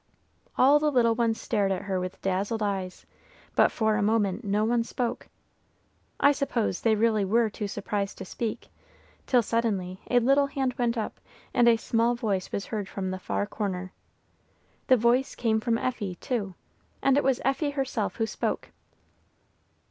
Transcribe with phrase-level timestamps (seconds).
[0.57, 3.05] All the little ones stared at her with dazzled eyes,
[3.55, 5.27] but for a moment no one spoke.
[6.19, 8.69] I suppose they really were too surprised to speak,
[9.27, 11.19] till suddenly a little hand went up,
[11.53, 13.93] and a small voice was heard from the far corner.
[14.87, 16.55] The voice came from Effie, too,
[17.03, 18.69] and it was Effie herself who spoke.